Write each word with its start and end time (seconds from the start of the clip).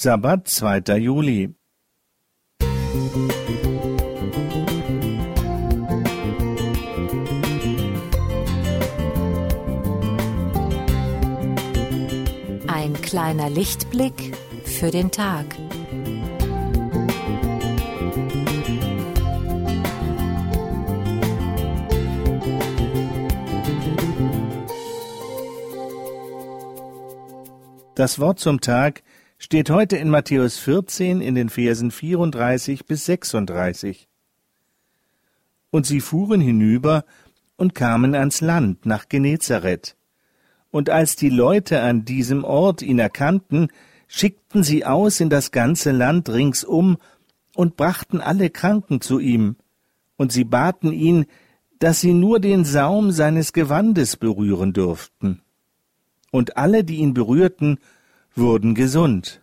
Sabbat, 0.00 0.46
2. 0.46 0.96
Juli. 0.98 1.56
Ein 12.68 12.92
kleiner 13.02 13.50
Lichtblick 13.50 14.36
für 14.62 14.92
den 14.92 15.10
Tag. 15.10 15.46
Das 27.96 28.20
Wort 28.20 28.38
zum 28.38 28.60
Tag 28.60 29.02
steht 29.38 29.70
heute 29.70 29.96
in 29.96 30.10
Matthäus 30.10 30.58
14 30.58 31.20
in 31.20 31.34
den 31.34 31.48
Versen 31.48 31.90
34 31.90 32.84
bis 32.86 33.06
36. 33.06 34.08
Und 35.70 35.86
sie 35.86 36.00
fuhren 36.00 36.40
hinüber 36.40 37.04
und 37.56 37.74
kamen 37.74 38.14
ans 38.14 38.40
Land 38.40 38.84
nach 38.84 39.08
Genezareth. 39.08 39.96
Und 40.70 40.90
als 40.90 41.16
die 41.16 41.30
Leute 41.30 41.80
an 41.80 42.04
diesem 42.04 42.44
Ort 42.44 42.82
ihn 42.82 42.98
erkannten, 42.98 43.68
schickten 44.08 44.62
sie 44.62 44.84
aus 44.84 45.20
in 45.20 45.30
das 45.30 45.50
ganze 45.52 45.92
Land 45.92 46.28
ringsum 46.28 46.98
und 47.54 47.76
brachten 47.76 48.20
alle 48.20 48.50
Kranken 48.50 49.00
zu 49.00 49.18
ihm. 49.18 49.56
Und 50.16 50.32
sie 50.32 50.44
baten 50.44 50.92
ihn, 50.92 51.26
dass 51.78 52.00
sie 52.00 52.12
nur 52.12 52.40
den 52.40 52.64
Saum 52.64 53.12
seines 53.12 53.52
Gewandes 53.52 54.16
berühren 54.16 54.72
dürften 54.72 55.42
und 56.30 56.56
alle, 56.56 56.84
die 56.84 56.96
ihn 56.96 57.14
berührten, 57.14 57.78
wurden 58.38 58.74
gesund. 58.74 59.40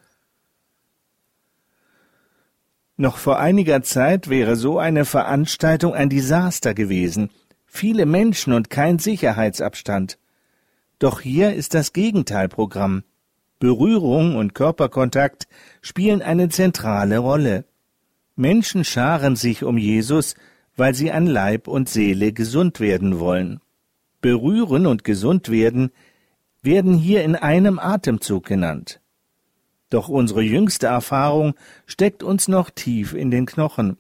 Noch 2.98 3.18
vor 3.18 3.40
einiger 3.40 3.82
Zeit 3.84 4.30
wäre 4.30 4.56
so 4.56 4.80
eine 4.80 5.04
Veranstaltung 5.04 5.94
ein 5.94 6.10
Desaster 6.10 6.74
gewesen, 6.74 7.30
viele 7.66 8.06
Menschen 8.06 8.54
und 8.54 8.70
kein 8.70 9.00
Sicherheitsabstand. 9.00 10.18
Doch 10.98 11.20
hier 11.20 11.54
ist 11.54 11.74
das 11.74 11.92
Gegenteilprogramm. 11.92 13.04
Berührung 13.60 14.38
und 14.38 14.56
Körperkontakt 14.56 15.48
spielen 15.82 16.22
eine 16.22 16.50
zentrale 16.50 17.18
Rolle. 17.18 17.66
Menschen 18.38 18.86
scharen 18.86 19.36
sich 19.36 19.64
um 19.64 19.78
Jesus, 19.78 20.36
weil 20.78 20.94
sie 20.94 21.12
an 21.12 21.26
Leib 21.26 21.68
und 21.68 21.90
Seele 21.90 22.32
gesund 22.32 22.80
werden 22.80 23.20
wollen. 23.20 23.60
Berühren 24.22 24.88
und 24.88 25.04
gesund 25.04 25.50
werden 25.50 25.92
werden 26.66 26.94
hier 26.94 27.24
in 27.24 27.36
einem 27.36 27.80
Atemzug 27.80 28.46
genannt. 28.46 29.00
Doch 29.90 30.10
unsere 30.10 30.42
jüngste 30.42 30.88
Erfahrung 30.88 31.54
steckt 31.86 32.24
uns 32.24 32.48
noch 32.48 32.70
tief 32.70 33.14
in 33.14 33.32
den 33.32 33.46
Knochen. 33.46 33.98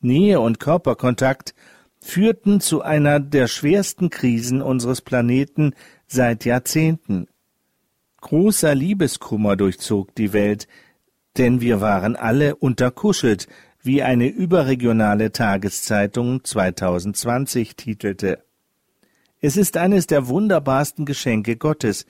Nähe 0.00 0.40
und 0.40 0.60
Körperkontakt 0.60 1.54
führten 2.00 2.60
zu 2.60 2.82
einer 2.82 3.18
der 3.18 3.48
schwersten 3.48 4.10
Krisen 4.10 4.62
unseres 4.62 5.00
Planeten 5.00 5.72
seit 6.06 6.44
Jahrzehnten. 6.44 7.26
Großer 8.20 8.74
Liebeskummer 8.74 9.56
durchzog 9.56 10.14
die 10.14 10.32
Welt, 10.32 10.68
denn 11.38 11.60
wir 11.60 11.80
waren 11.80 12.14
alle 12.16 12.56
unterkuschelt, 12.56 13.48
wie 13.82 14.02
eine 14.02 14.26
überregionale 14.26 15.32
Tageszeitung 15.32 16.44
2020 16.44 17.76
titelte. 17.76 18.45
Es 19.40 19.56
ist 19.56 19.76
eines 19.76 20.06
der 20.06 20.28
wunderbarsten 20.28 21.04
Geschenke 21.04 21.56
Gottes, 21.56 22.06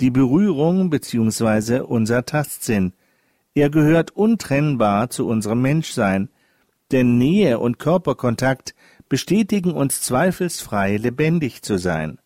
die 0.00 0.10
Berührung 0.10 0.88
bzw. 0.88 1.80
unser 1.80 2.24
Tastsinn. 2.24 2.94
Er 3.54 3.68
gehört 3.68 4.12
untrennbar 4.12 5.10
zu 5.10 5.26
unserem 5.26 5.60
Menschsein, 5.60 6.30
denn 6.90 7.18
Nähe 7.18 7.58
und 7.58 7.78
Körperkontakt 7.78 8.74
bestätigen 9.08 9.72
uns 9.72 10.00
zweifelsfrei 10.00 10.96
lebendig 10.96 11.62
zu 11.62 11.76
sein. 11.76 12.18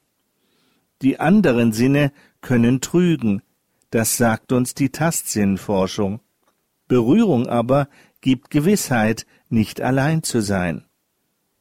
Die 1.03 1.19
anderen 1.19 1.73
Sinne 1.73 2.13
können 2.41 2.81
trügen, 2.81 3.43
das 3.91 4.17
sagt 4.17 4.53
uns 4.53 4.75
die 4.75 4.91
Tastsinnforschung. 4.91 6.21
Berührung 6.87 7.49
aber 7.49 7.89
gibt 8.21 8.51
Gewissheit, 8.51 9.27
nicht 9.49 9.81
allein 9.81 10.23
zu 10.23 10.41
sein. 10.41 10.85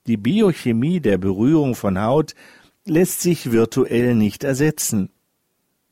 Die 0.07 0.17
Biochemie 0.17 0.99
der 0.99 1.17
Berührung 1.17 1.75
von 1.75 1.99
Haut 2.01 2.35
lässt 2.85 3.21
sich 3.21 3.51
virtuell 3.51 4.15
nicht 4.15 4.43
ersetzen. 4.43 5.09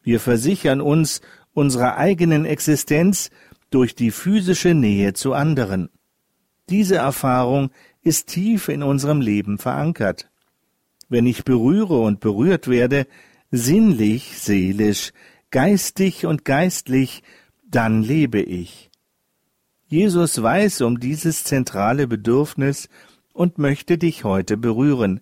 Wir 0.03 0.19
versichern 0.19 0.81
uns 0.81 1.22
unserer 1.53 1.97
eigenen 1.97 2.46
Existenz 2.46 3.29
durch 3.69 3.96
die 3.96 4.12
physische 4.12 4.74
Nähe 4.74 5.13
zu 5.13 5.34
anderen. 5.34 5.90
Diese 6.69 6.96
Erfahrung 6.96 7.72
ist 8.02 8.28
tief 8.28 8.68
in 8.68 8.84
unserem 8.84 9.22
Leben 9.22 9.57
verankert. 9.57 10.29
Wenn 11.09 11.25
ich 11.25 11.44
berühre 11.44 12.00
und 12.02 12.19
berührt 12.19 12.68
werde, 12.68 13.06
sinnlich, 13.52 14.40
seelisch, 14.40 15.12
geistig 15.52 16.25
und 16.25 16.46
geistlich, 16.46 17.22
dann 17.63 18.02
lebe 18.02 18.41
ich. 18.41 18.90
Jesus 19.88 20.41
weiß 20.41 20.81
um 20.81 21.00
dieses 21.00 21.44
zentrale 21.44 22.08
Bedürfnis 22.08 22.88
und 23.34 23.58
möchte 23.58 23.97
dich 23.97 24.23
heute 24.23 24.56
berühren. 24.56 25.19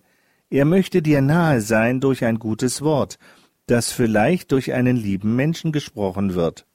Er 0.50 0.64
möchte 0.64 1.00
dir 1.00 1.22
nahe 1.22 1.60
sein 1.60 2.00
durch 2.00 2.24
ein 2.24 2.40
gutes 2.40 2.82
Wort, 2.82 3.18
das 3.66 3.92
vielleicht 3.92 4.50
durch 4.50 4.72
einen 4.72 4.96
lieben 4.96 5.36
Menschen 5.36 5.70
gesprochen 5.70 6.34
wird. 6.34 6.66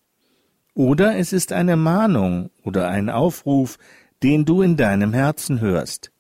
Oder 0.74 1.18
es 1.18 1.34
ist 1.34 1.52
eine 1.52 1.76
Mahnung 1.76 2.52
oder 2.64 2.88
ein 2.88 3.10
Aufruf, 3.10 3.78
den 4.24 4.46
du 4.46 4.62
in 4.62 4.78
deinem 4.78 5.14
Herzen 5.14 5.60
hörst. 5.60 6.12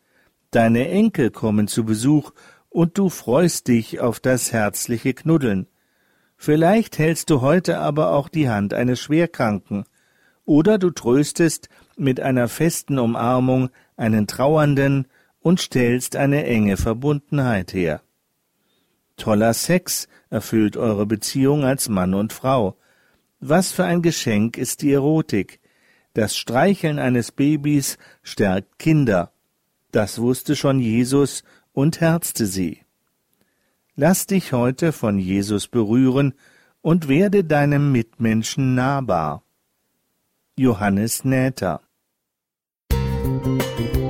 Deine 0.51 0.89
Enkel 0.89 1.31
kommen 1.31 1.69
zu 1.69 1.85
Besuch 1.85 2.31
und 2.67 2.97
du 2.97 3.07
freust 3.09 3.69
dich 3.69 4.01
auf 4.01 4.19
das 4.19 4.51
herzliche 4.51 5.13
Knuddeln. 5.13 5.67
Vielleicht 6.35 6.99
hältst 6.99 7.29
du 7.29 7.39
heute 7.39 7.79
aber 7.79 8.11
auch 8.11 8.27
die 8.27 8.49
Hand 8.49 8.73
eines 8.73 8.99
Schwerkranken, 8.99 9.85
oder 10.43 10.77
du 10.77 10.91
tröstest 10.91 11.69
mit 11.95 12.19
einer 12.19 12.49
festen 12.49 12.99
Umarmung 12.99 13.69
einen 13.95 14.27
Trauernden 14.27 15.07
und 15.45 15.59
stellst 15.59 16.15
eine 16.15 16.43
enge 16.43 16.75
Verbundenheit 16.75 17.75
her. 17.75 18.01
Toller 19.15 19.53
Sex 19.53 20.07
erfüllt 20.31 20.75
eure 20.75 21.05
Beziehung 21.05 21.63
als 21.63 21.87
Mann 21.87 22.15
und 22.15 22.33
Frau. 22.33 22.79
Was 23.39 23.71
für 23.71 23.85
ein 23.85 24.01
Geschenk 24.01 24.57
ist 24.57 24.81
die 24.81 24.91
Erotik? 24.91 25.59
Das 26.15 26.35
Streicheln 26.35 26.97
eines 26.97 27.31
Babys 27.31 27.99
stärkt 28.23 28.79
Kinder. 28.79 29.33
Das 29.91 30.17
wusste 30.17 30.55
schon 30.55 30.79
Jesus 30.79 31.43
und 31.73 32.01
herzte 32.01 32.47
sie. 32.47 32.81
Lass 33.95 34.25
dich 34.25 34.51
heute 34.51 34.91
von 34.91 35.19
Jesus 35.19 35.67
berühren 35.67 36.33
und 36.81 37.07
werde 37.07 37.43
deinem 37.43 37.91
Mitmenschen 37.91 38.73
nahbar. 38.73 39.43
Johannes 40.57 41.23
Näther 41.23 41.81
Musik 42.89 44.05